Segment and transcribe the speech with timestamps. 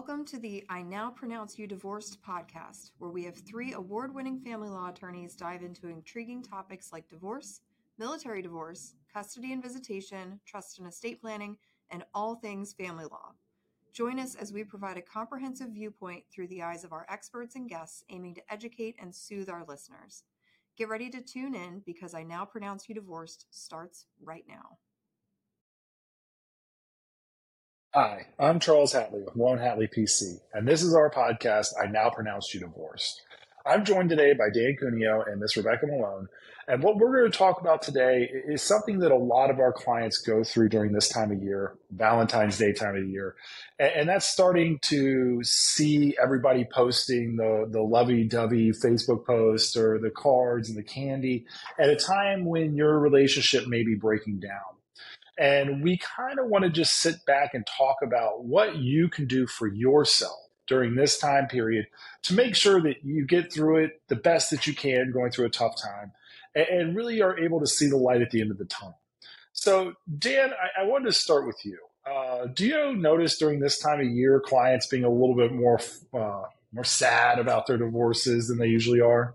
[0.00, 4.40] Welcome to the I Now Pronounce You Divorced podcast, where we have three award winning
[4.40, 7.60] family law attorneys dive into intriguing topics like divorce,
[7.98, 11.58] military divorce, custody and visitation, trust and estate planning,
[11.90, 13.32] and all things family law.
[13.92, 17.68] Join us as we provide a comprehensive viewpoint through the eyes of our experts and
[17.68, 20.24] guests, aiming to educate and soothe our listeners.
[20.78, 24.78] Get ready to tune in because I Now Pronounce You Divorced starts right now.
[27.92, 32.08] Hi, I'm Charles Hatley with Malone Hatley PC, and this is our podcast, I Now
[32.08, 33.20] Pronounce You Divorced.
[33.66, 36.28] I'm joined today by Dan Cuneo and Miss Rebecca Malone,
[36.68, 39.72] and what we're going to talk about today is something that a lot of our
[39.72, 43.34] clients go through during this time of year, Valentine's Day time of year,
[43.80, 50.68] and, that's starting to see everybody posting the, the lovey-dovey Facebook posts or the cards
[50.68, 51.44] and the candy
[51.76, 54.79] at a time when your relationship may be breaking down
[55.40, 59.26] and we kind of want to just sit back and talk about what you can
[59.26, 60.36] do for yourself
[60.68, 61.86] during this time period
[62.22, 65.46] to make sure that you get through it the best that you can going through
[65.46, 66.12] a tough time
[66.54, 69.00] and really are able to see the light at the end of the tunnel.
[69.52, 71.78] So, Dan, I, I wanted to start with you.
[72.06, 75.80] Uh, do you notice during this time of year clients being a little bit more
[76.14, 79.34] uh, more sad about their divorces than they usually are?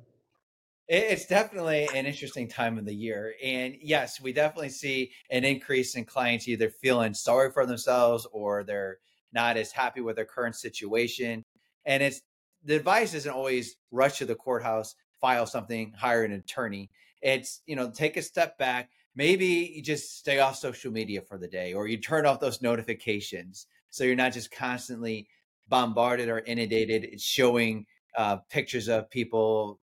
[0.87, 3.33] It's definitely an interesting time of the year.
[3.43, 8.63] And yes, we definitely see an increase in clients either feeling sorry for themselves or
[8.63, 8.99] they're
[9.33, 11.43] not as happy with their current situation.
[11.85, 12.21] And it's
[12.63, 16.91] the advice isn't always rush to the courthouse, file something, hire an attorney.
[17.21, 18.91] It's, you know, take a step back.
[19.15, 22.61] Maybe you just stay off social media for the day or you turn off those
[22.61, 25.27] notifications so you're not just constantly
[25.67, 27.05] bombarded or inundated.
[27.05, 29.79] It's showing uh, pictures of people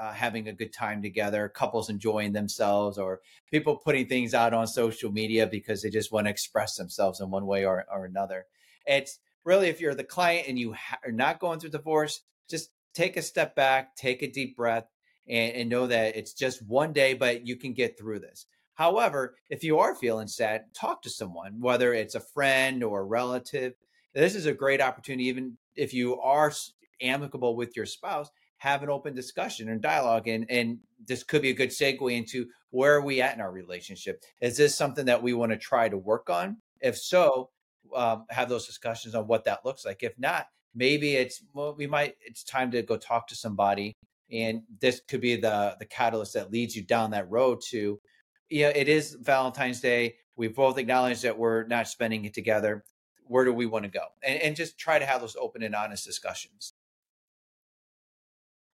[0.00, 4.66] uh, having a good time together, couples enjoying themselves, or people putting things out on
[4.66, 8.46] social media because they just want to express themselves in one way or, or another.
[8.86, 12.70] It's really if you're the client and you ha- are not going through divorce, just
[12.94, 14.86] take a step back, take a deep breath,
[15.28, 18.46] and, and know that it's just one day, but you can get through this.
[18.74, 23.04] However, if you are feeling sad, talk to someone, whether it's a friend or a
[23.04, 23.74] relative.
[24.14, 26.52] This is a great opportunity, even if you are
[27.00, 28.30] amicable with your spouse,
[28.64, 32.46] have an open discussion and dialogue and and this could be a good segue into
[32.70, 34.24] where are we at in our relationship?
[34.40, 36.56] Is this something that we want to try to work on?
[36.80, 37.50] If so
[37.94, 40.02] um, have those discussions on what that looks like.
[40.02, 43.92] If not maybe it's well we might it's time to go talk to somebody
[44.32, 48.00] and this could be the the catalyst that leads you down that road to
[48.48, 50.14] yeah it is valentine's day.
[50.36, 52.82] We both acknowledge that we're not spending it together.
[53.26, 54.06] Where do we want to go?
[54.22, 56.73] And, and just try to have those open and honest discussions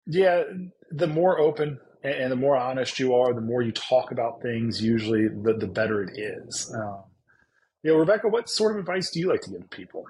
[0.06, 0.44] yeah,
[0.90, 4.82] the more open and the more honest you are, the more you talk about things,
[4.82, 6.72] usually the, the better it is.
[6.74, 7.04] Um,
[7.82, 10.04] you know, Rebecca, what sort of advice do you like to give people?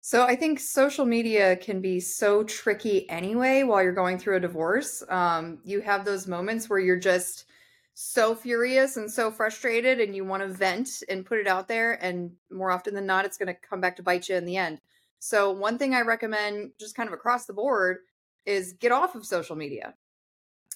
[0.00, 4.40] So I think social media can be so tricky anyway while you're going through a
[4.40, 5.02] divorce.
[5.08, 7.46] Um, you have those moments where you're just
[7.94, 11.94] so furious and so frustrated and you want to vent and put it out there.
[12.04, 14.58] And more often than not, it's going to come back to bite you in the
[14.58, 14.80] end.
[15.18, 17.98] So, one thing I recommend just kind of across the board
[18.46, 19.94] is get off of social media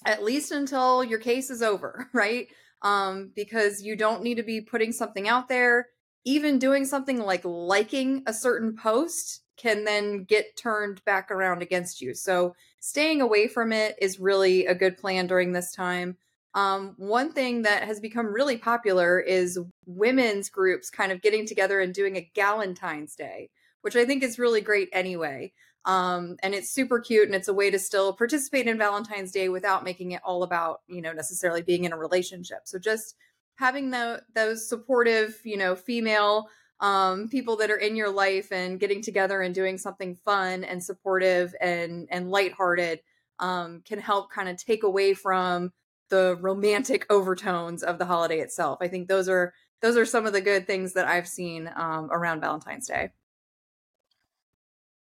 [0.05, 2.47] at least until your case is over, right?
[2.81, 5.87] Um, because you don't need to be putting something out there.
[6.23, 12.01] Even doing something like liking a certain post can then get turned back around against
[12.01, 12.13] you.
[12.15, 16.17] So staying away from it is really a good plan during this time.
[16.53, 21.79] Um, one thing that has become really popular is women's groups kind of getting together
[21.79, 23.49] and doing a Galentine's Day,
[23.81, 25.53] which I think is really great anyway.
[25.85, 29.49] Um, and it's super cute and it's a way to still participate in Valentine's Day
[29.49, 32.59] without making it all about, you know, necessarily being in a relationship.
[32.65, 33.15] So just
[33.55, 36.47] having the those supportive, you know, female
[36.79, 40.83] um, people that are in your life and getting together and doing something fun and
[40.83, 43.01] supportive and and lighthearted
[43.39, 45.71] um, can help kind of take away from
[46.09, 48.77] the romantic overtones of the holiday itself.
[48.81, 52.09] I think those are those are some of the good things that I've seen um,
[52.11, 53.09] around Valentine's Day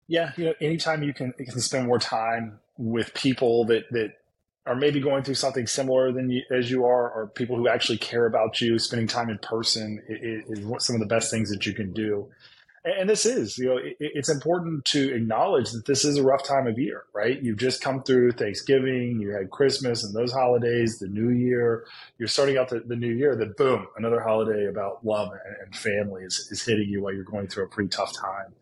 [0.09, 4.15] yeah, you know, anytime you can you can spend more time with people that that
[4.67, 7.99] are maybe going through something similar than you, as you are, or people who actually
[7.99, 11.67] care about you, spending time in person is, is some of the best things that
[11.67, 12.29] you can do.
[12.85, 16.45] And this is, you know, it, it's important to acknowledge that this is a rough
[16.45, 17.41] time of year, right?
[17.43, 21.85] You've just come through Thanksgiving, you had Christmas and those holidays, the New Year.
[22.19, 25.33] You're starting out the, the New Year, then boom, another holiday about love
[25.65, 28.53] and, family is, is hitting you while you're going through a pretty tough time.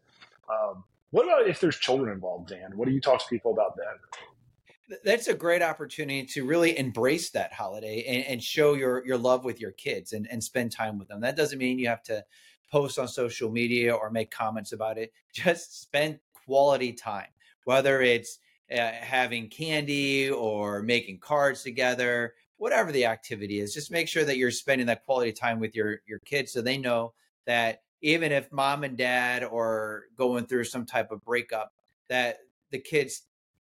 [0.48, 2.72] Um, what about if there's children involved, Dan?
[2.74, 4.98] What do you talk to people about then?
[5.04, 9.44] That's a great opportunity to really embrace that holiday and, and show your your love
[9.44, 11.20] with your kids and, and spend time with them.
[11.20, 12.24] That doesn't mean you have to
[12.68, 15.12] post on social media or make comments about it.
[15.32, 17.28] Just spend quality time,
[17.62, 18.40] whether it's
[18.72, 23.72] uh, having candy or making cards together, whatever the activity is.
[23.72, 26.76] Just make sure that you're spending that quality time with your your kids so they
[26.76, 27.14] know
[27.46, 31.72] that even if mom and dad are going through some type of breakup,
[32.08, 32.36] that
[32.70, 33.22] the kids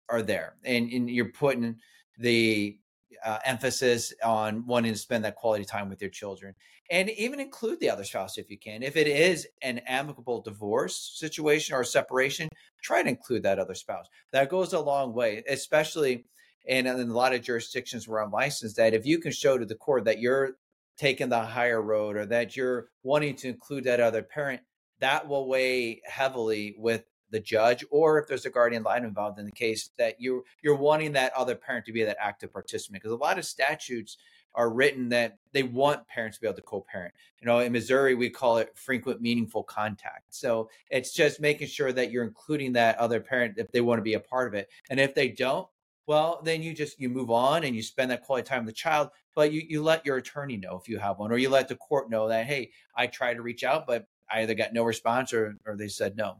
[0.08, 1.76] are there and, and you're putting
[2.18, 2.78] the
[3.22, 6.54] uh, emphasis on wanting to spend that quality time with your children
[6.90, 8.82] and even include the other spouse if you can.
[8.82, 12.48] If it is an amicable divorce situation or separation
[12.82, 14.06] try to include that other spouse.
[14.32, 16.24] That goes a long way especially
[16.64, 19.64] in, in a lot of jurisdictions where i'm licensed that if you can show to
[19.64, 20.56] the court that you're
[20.96, 24.60] taking the higher road or that you're wanting to include that other parent
[25.00, 29.46] that will weigh heavily with the judge or if there's a guardian ad involved in
[29.46, 33.12] the case that you you're wanting that other parent to be that active participant because
[33.12, 34.16] a lot of statutes
[34.54, 37.14] are written that they want parents to be able to co-parent.
[37.40, 40.34] You know, in Missouri we call it frequent meaningful contact.
[40.34, 44.02] So it's just making sure that you're including that other parent if they want to
[44.02, 44.68] be a part of it.
[44.90, 45.68] And if they don't,
[46.10, 48.76] well, then you just you move on and you spend that quality time with the
[48.76, 51.68] child, but you you let your attorney know if you have one or you let
[51.68, 54.82] the court know that hey, I tried to reach out but I either got no
[54.82, 56.38] response or or they said no.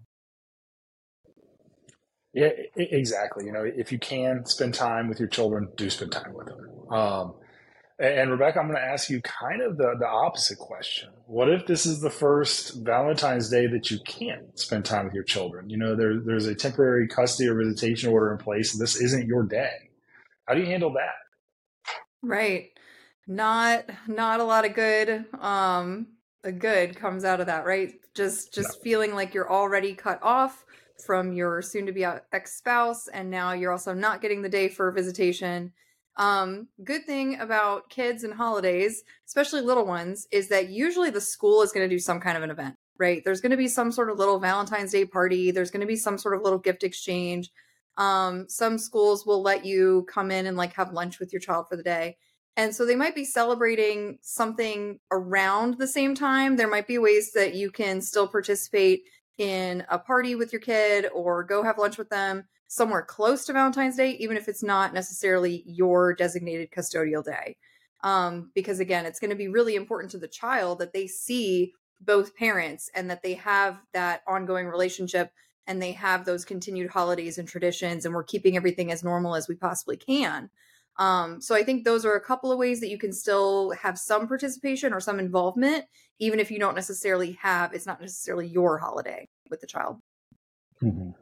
[2.34, 3.44] Yeah, exactly.
[3.46, 6.58] You know, if you can spend time with your children, do spend time with them.
[6.90, 7.34] Um,
[8.00, 11.10] and Rebecca, I'm going to ask you kind of the, the opposite question.
[11.26, 15.24] What if this is the first Valentine's Day that you can't spend time with your
[15.24, 15.68] children?
[15.68, 19.26] You know, there, there's a temporary custody or visitation order in place, and this isn't
[19.26, 19.90] your day.
[20.46, 21.14] How do you handle that?
[22.22, 22.70] Right.
[23.26, 26.08] Not not a lot of good um
[26.42, 27.92] a good comes out of that, right?
[28.14, 28.82] Just just no.
[28.82, 30.64] feeling like you're already cut off
[31.06, 34.68] from your soon to be ex spouse, and now you're also not getting the day
[34.68, 35.72] for visitation.
[36.16, 41.62] Um, good thing about kids and holidays, especially little ones, is that usually the school
[41.62, 43.22] is going to do some kind of an event, right?
[43.24, 45.96] There's going to be some sort of little Valentine's Day party, there's going to be
[45.96, 47.50] some sort of little gift exchange.
[47.96, 51.66] Um, some schools will let you come in and like have lunch with your child
[51.68, 52.16] for the day.
[52.56, 56.56] And so they might be celebrating something around the same time.
[56.56, 59.02] There might be ways that you can still participate
[59.40, 63.54] in a party with your kid or go have lunch with them somewhere close to
[63.54, 67.56] Valentine's Day, even if it's not necessarily your designated custodial day.
[68.04, 71.72] Um, because again, it's going to be really important to the child that they see
[72.02, 75.32] both parents and that they have that ongoing relationship
[75.66, 79.48] and they have those continued holidays and traditions and we're keeping everything as normal as
[79.48, 80.50] we possibly can.
[81.00, 83.98] Um, so I think those are a couple of ways that you can still have
[83.98, 85.86] some participation or some involvement,
[86.18, 89.96] even if you don't necessarily have, it's not necessarily your holiday with the child.
[90.82, 91.12] Mm-hmm.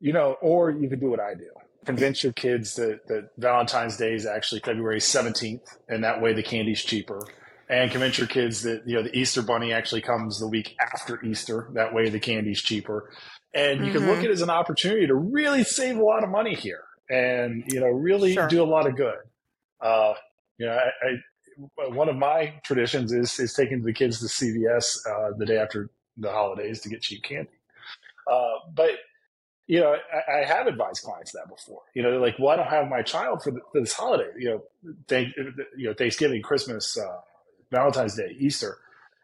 [0.00, 1.50] You know, or you could do what I do.
[1.84, 6.42] Convince your kids that, that Valentine's Day is actually February 17th, and that way the
[6.42, 7.20] candy's cheaper.
[7.68, 11.22] And convince your kids that, you know, the Easter bunny actually comes the week after
[11.22, 11.68] Easter.
[11.74, 13.10] That way the candy's cheaper.
[13.52, 13.98] And you mm-hmm.
[13.98, 14.24] can look mm-hmm.
[14.24, 17.80] at it as an opportunity to really save a lot of money here and you
[17.80, 18.48] know really sure.
[18.48, 19.18] do a lot of good.
[19.80, 20.14] Uh,
[20.58, 24.98] you know, I, I, one of my traditions is is taking the kids to CVS
[25.06, 27.50] uh, the day after the holidays to get cheap candy.
[28.30, 28.90] Uh, but
[29.66, 31.80] you know, I, I, have advised clients that before.
[31.94, 34.30] You know, they're like, "Well, I don't have my child for, the, for this holiday.
[34.38, 35.34] You know, thank
[35.76, 37.20] you know Thanksgiving, Christmas, uh,
[37.70, 38.78] Valentine's Day, Easter."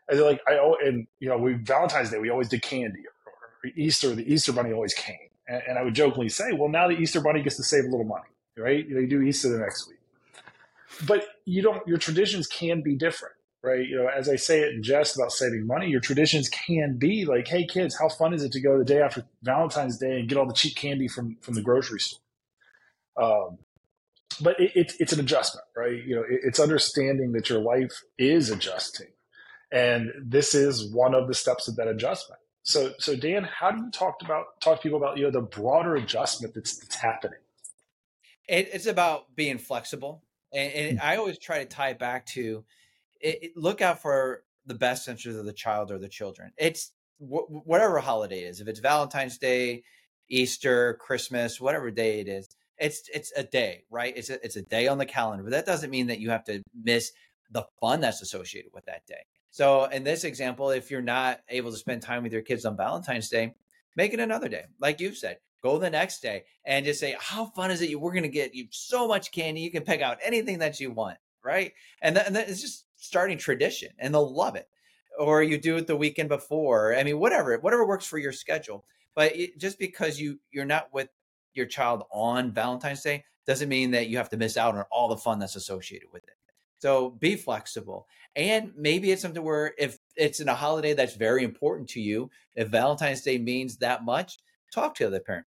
[0.09, 3.01] And they're like, "I oh, and you know, we Valentine's Day we always did candy,
[3.07, 6.69] or, or Easter the Easter Bunny always came." And, and I would jokingly say, well,
[6.69, 8.87] now the Easter Bunny gets to save a little money, right?
[8.87, 9.99] You know, you do Easter the next week.
[11.07, 13.87] But you don't, your traditions can be different, right?
[13.87, 17.25] You know, as I say it in jest about saving money, your traditions can be
[17.25, 20.29] like, hey, kids, how fun is it to go the day after Valentine's Day and
[20.29, 22.21] get all the cheap candy from, from the grocery store?
[23.17, 23.59] Um,
[24.41, 26.05] but it, it, it's an adjustment, right?
[26.07, 29.09] You know, it, it's understanding that your life is adjusting.
[29.73, 32.40] And this is one of the steps of that adjustment.
[32.63, 35.41] So, so Dan, how do you talk about talk to people about you know the
[35.41, 37.39] broader adjustment that's, that's happening?
[38.49, 41.07] It, it's about being flexible, and, and mm-hmm.
[41.07, 42.65] I always try to tie it back to
[43.21, 46.53] it, it, look out for the best interest of the child or the children.
[46.59, 48.61] It's wh- whatever holiday it is.
[48.61, 49.83] If it's Valentine's Day,
[50.29, 52.49] Easter, Christmas, whatever day it is,
[52.79, 54.13] it's it's a day, right?
[54.17, 56.45] It's a, it's a day on the calendar, but that doesn't mean that you have
[56.45, 57.13] to miss
[57.51, 59.25] the fun that's associated with that day.
[59.51, 62.77] So in this example, if you're not able to spend time with your kids on
[62.77, 63.55] Valentine's Day,
[63.97, 64.65] make it another day.
[64.81, 68.01] Like you said, go the next day and just say, how fun is it?
[68.01, 69.61] We're going to get you so much candy.
[69.61, 71.19] You can pick out anything that you want.
[71.45, 71.73] Right.
[72.03, 74.69] And, then it's just starting tradition and they'll love it.
[75.19, 76.95] Or you do it the weekend before.
[76.95, 78.85] I mean, whatever, whatever works for your schedule.
[79.15, 81.09] But it, just because you you're not with
[81.55, 85.09] your child on Valentine's Day doesn't mean that you have to miss out on all
[85.09, 86.35] the fun that's associated with it.
[86.81, 88.07] So be flexible.
[88.35, 92.31] And maybe it's something where if it's in a holiday that's very important to you,
[92.55, 94.39] if Valentine's Day means that much,
[94.73, 95.47] talk to the other parent.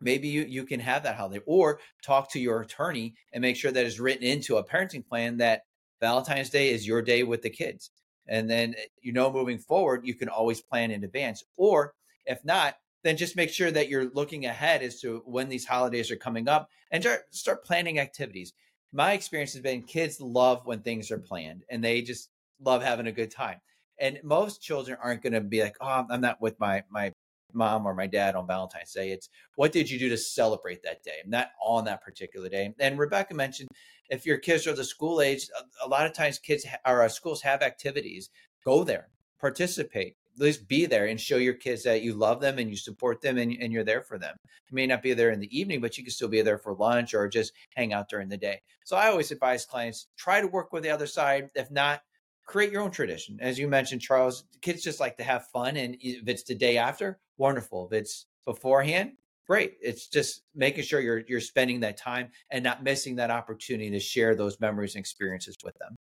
[0.00, 3.72] Maybe you, you can have that holiday or talk to your attorney and make sure
[3.72, 5.62] that it's written into a parenting plan that
[6.00, 7.90] Valentine's Day is your day with the kids.
[8.28, 11.42] And then, eh, you know, moving forward, you can always plan in advance.
[11.56, 11.94] Or
[12.26, 16.10] if not, then just make sure that you're looking ahead as to when these holidays
[16.10, 18.52] are coming up and start, start planning activities.
[18.92, 22.30] My experience has been kids love when things are planned and they just
[22.60, 23.60] love having a good time.
[24.00, 27.12] And most children aren't going to be like, "Oh, I'm not with my my
[27.52, 31.02] mom or my dad on Valentine's Day." It's what did you do to celebrate that
[31.02, 32.74] day, not on that particular day.
[32.78, 33.68] And Rebecca mentioned
[34.08, 35.48] if your kids are the school age,
[35.84, 38.30] a, lot of times kids or uh, schools have activities.
[38.64, 39.08] Go there,
[39.40, 42.76] participate, at least be there and show your kids that you love them and you
[42.76, 44.36] support them and, and, you're there for them.
[44.70, 46.74] You may not be there in the evening, but you can still be there for
[46.74, 48.60] lunch or just hang out during the day.
[48.84, 51.50] So I always advise clients try to work with the other side.
[51.54, 52.02] If not,
[52.46, 53.38] create your own tradition.
[53.40, 55.76] As you mentioned, Charles, kids just like to have fun.
[55.76, 57.86] And if it's the day after, wonderful.
[57.86, 59.12] If it's beforehand,
[59.46, 59.74] great.
[59.80, 64.00] It's just making sure you're you're spending that time and not missing that opportunity to
[64.00, 65.96] share those memories and experiences with them.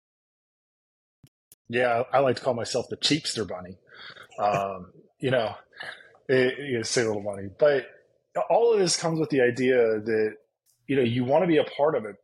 [1.69, 3.77] Yeah, I like to call myself the cheapster bunny.
[4.39, 5.55] Um, you know,
[6.27, 7.87] it, you know, save a little money, but
[8.49, 10.35] all of this comes with the idea that
[10.87, 12.15] you know you want to be a part of it.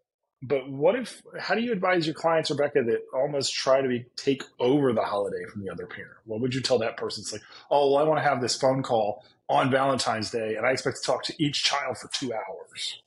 [0.43, 4.05] But what if how do you advise your clients rebecca that almost try to be,
[4.17, 6.17] take over the holiday from the other parent?
[6.25, 7.21] What would you tell that person?
[7.21, 10.65] It's like oh well i want to have this phone call on valentine's day and
[10.65, 13.01] i expect to talk to each child for two hours.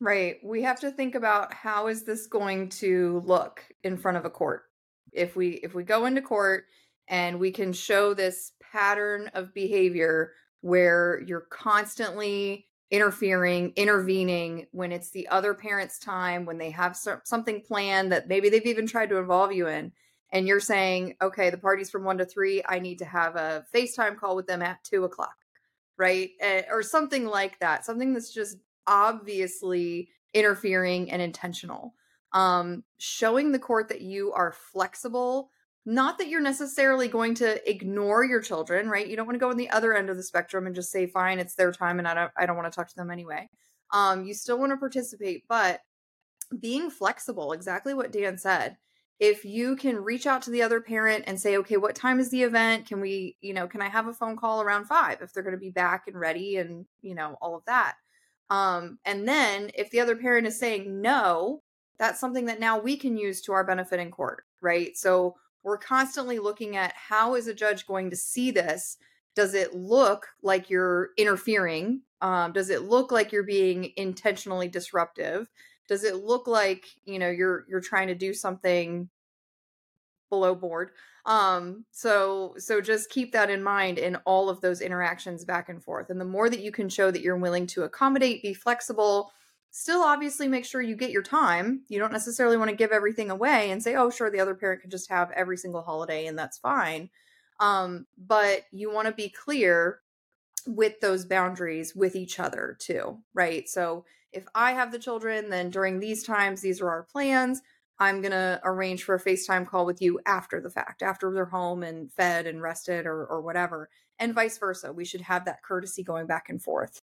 [0.00, 0.36] Right.
[0.42, 4.30] We have to think about how is this going to look in front of a
[4.30, 4.62] court
[5.12, 6.64] if we if we go into court
[7.08, 15.10] and we can show this pattern of behavior where you're constantly interfering, intervening when it's
[15.10, 19.16] the other parent's time, when they have something planned that maybe they've even tried to
[19.16, 19.92] involve you in,
[20.32, 23.64] and you're saying, okay, the party's from one to three, I need to have a
[23.74, 25.36] FaceTime call with them at two o'clock,
[25.96, 26.30] right?
[26.40, 31.94] Eh, or something like that, something that's just obviously interfering and intentional.
[32.32, 35.50] Um, showing the court that you are flexible
[35.86, 39.06] not that you're necessarily going to ignore your children, right?
[39.06, 41.06] You don't want to go on the other end of the spectrum and just say,
[41.06, 43.48] "Fine, it's their time, and I don't, I don't want to talk to them anyway."
[43.92, 45.80] Um, you still want to participate, but
[46.60, 48.76] being flexible, exactly what Dan said.
[49.18, 52.30] If you can reach out to the other parent and say, "Okay, what time is
[52.30, 52.86] the event?
[52.86, 55.56] Can we, you know, can I have a phone call around five if they're going
[55.56, 57.96] to be back and ready, and you know, all of that."
[58.50, 61.62] Um, and then if the other parent is saying no,
[62.00, 64.96] that's something that now we can use to our benefit in court, right?
[64.96, 68.96] So we're constantly looking at how is a judge going to see this?
[69.36, 72.00] Does it look like you're interfering?
[72.22, 75.50] Um, does it look like you're being intentionally disruptive?
[75.88, 79.10] Does it look like you know you're you're trying to do something
[80.30, 80.92] below board?
[81.26, 85.82] Um so so just keep that in mind in all of those interactions back and
[85.82, 86.08] forth.
[86.08, 89.32] And the more that you can show that you're willing to accommodate be flexible
[89.70, 91.82] still obviously make sure you get your time.
[91.88, 94.82] You don't necessarily want to give everything away and say, oh, sure, the other parent
[94.82, 97.10] can just have every single holiday and that's fine.
[97.60, 100.00] Um, but you want to be clear
[100.66, 103.68] with those boundaries with each other too, right?
[103.68, 107.60] So if I have the children, then during these times, these are our plans.
[107.98, 111.44] I'm going to arrange for a FaceTime call with you after the fact, after they're
[111.44, 114.92] home and fed and rested or, or whatever, and vice versa.
[114.92, 117.02] We should have that courtesy going back and forth.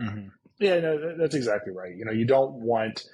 [0.00, 0.28] Mm-hmm.
[0.58, 1.94] Yeah, no, that's exactly right.
[1.94, 3.06] You know, you don't want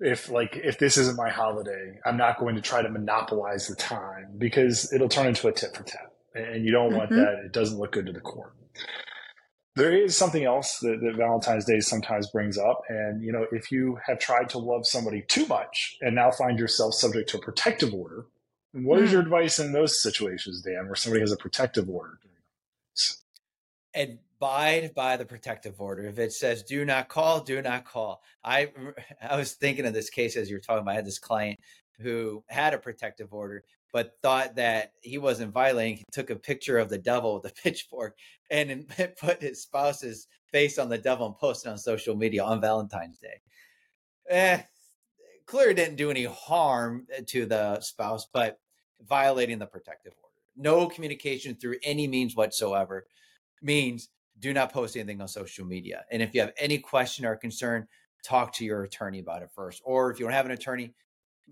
[0.00, 3.74] if like if this isn't my holiday, I'm not going to try to monopolize the
[3.74, 7.20] time because it'll turn into a tit for tat, and you don't want mm-hmm.
[7.20, 7.44] that.
[7.44, 8.54] It doesn't look good to the court.
[9.74, 13.70] There is something else that, that Valentine's Day sometimes brings up, and you know, if
[13.70, 17.40] you have tried to love somebody too much and now find yourself subject to a
[17.40, 18.26] protective order,
[18.72, 19.10] what mm.
[19.10, 22.18] your advice in those situations, Dan, where somebody has a protective order?
[23.94, 26.04] And abide by the protective order.
[26.04, 28.22] If it says do not call, do not call.
[28.44, 28.70] I
[29.22, 30.92] I was thinking of this case as you were talking about.
[30.92, 31.58] I had this client
[32.00, 35.96] who had a protective order, but thought that he wasn't violating.
[35.96, 38.16] He took a picture of the devil with a pitchfork
[38.50, 38.86] and
[39.20, 43.40] put his spouse's face on the devil and posted on social media on Valentine's Day.
[44.30, 44.62] Eh,
[45.46, 48.60] clearly didn't do any harm eh, to the spouse, but
[49.08, 50.34] violating the protective order.
[50.56, 53.06] No communication through any means whatsoever
[53.62, 56.04] means do not post anything on social media.
[56.10, 57.86] And if you have any question or concern,
[58.22, 59.82] talk to your attorney about it first.
[59.84, 60.94] Or if you don't have an attorney,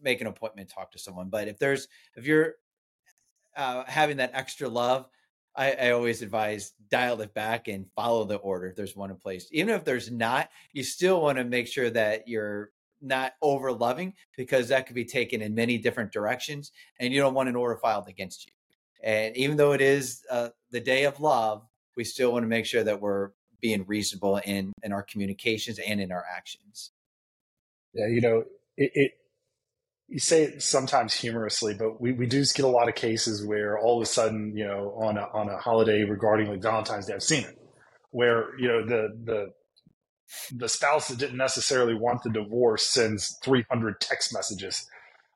[0.03, 1.29] make an appointment, talk to someone.
[1.29, 2.55] But if there's if you're
[3.57, 5.09] uh, having that extra love,
[5.55, 9.17] I, I, always advise dial it back and follow the order if there's one in
[9.17, 9.49] place.
[9.51, 14.13] Even if there's not, you still want to make sure that you're not over loving
[14.37, 17.77] because that could be taken in many different directions and you don't want an order
[17.77, 18.53] filed against you.
[19.03, 21.67] And even though it is uh, the day of love,
[21.97, 26.01] we still want to make sure that we're being reasonable in in our communications and
[26.01, 26.93] in our actions.
[27.95, 28.45] Yeah, you know,
[28.77, 29.13] it, it
[30.09, 33.79] you say it sometimes humorously, but we, we do get a lot of cases where
[33.79, 37.15] all of a sudden, you know, on a, on a holiday regarding like Valentine's Day,
[37.15, 37.59] I've seen it,
[38.11, 39.53] where you know the the
[40.53, 44.89] the spouse that didn't necessarily want the divorce sends 300 text messages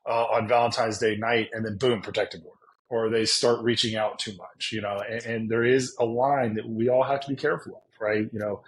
[0.07, 2.60] uh, on Valentine's Day night, and then boom, protective order,
[2.91, 5.01] or they start reaching out too much, you know.
[5.09, 8.27] And, and there is a line that we all have to be careful of, right?
[8.31, 8.61] You know,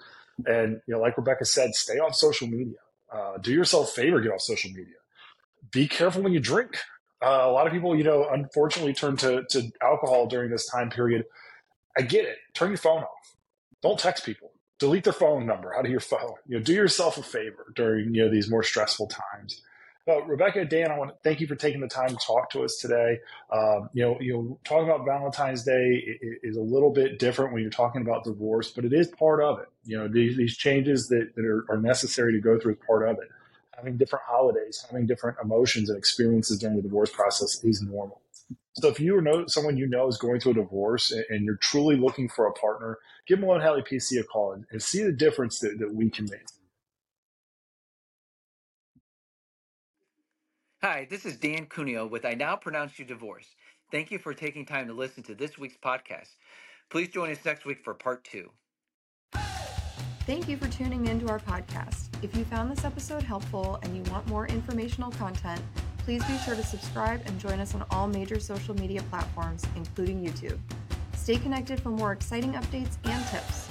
[0.45, 2.77] and you know, like Rebecca said, stay off social media.
[3.11, 4.95] Uh, do yourself a favor, get off social media.
[5.71, 6.77] Be careful when you drink.
[7.21, 10.89] Uh, a lot of people, you know, unfortunately turn to, to alcohol during this time
[10.89, 11.25] period.
[11.97, 12.37] I get it.
[12.53, 13.35] Turn your phone off.
[13.81, 14.51] Don't text people.
[14.79, 16.35] Delete their phone number out of your phone.
[16.47, 19.61] You know, do yourself a favor during you know these more stressful times.
[20.05, 22.63] But Rebecca, Dan, I want to thank you for taking the time to talk to
[22.63, 23.19] us today.
[23.51, 26.03] Um, you know, you know, talking about Valentine's Day
[26.43, 29.59] is a little bit different when you're talking about divorce, but it is part of
[29.59, 29.67] it.
[29.85, 33.07] You know, these, these changes that, that are, are necessary to go through is part
[33.07, 33.29] of it.
[33.77, 38.21] Having different holidays, having different emotions and experiences during the divorce process is normal.
[38.73, 41.57] So if you know someone you know is going through a divorce and, and you're
[41.57, 45.11] truly looking for a partner, give Malone Hatley PC a call and, and see the
[45.13, 46.41] difference that, that we can make.
[50.83, 53.55] Hi, this is Dan Cuneo with I Now Pronounce You Divorced.
[53.89, 56.31] Thank you for taking time to listen to this week's podcast.
[56.89, 58.49] Please join us next week for part two.
[60.25, 62.09] Thank you for tuning in to our podcast.
[62.21, 65.61] If you found this episode helpful and you want more informational content,
[65.99, 70.21] please be sure to subscribe and join us on all major social media platforms, including
[70.21, 70.59] YouTube.
[71.15, 73.69] Stay connected for more exciting updates and tips.